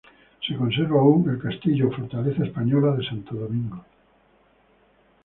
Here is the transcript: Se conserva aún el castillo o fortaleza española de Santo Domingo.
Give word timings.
Se 0.41 0.55
conserva 0.55 0.99
aún 0.99 1.29
el 1.29 1.37
castillo 1.37 1.87
o 1.89 1.95
fortaleza 1.97 2.41
española 2.43 2.89
de 2.97 3.05
Santo 3.09 3.33
Domingo. 3.43 3.81